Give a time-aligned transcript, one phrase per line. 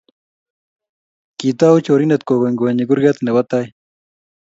[1.39, 3.67] kiitou chorindet ku konykony kurget nebo tai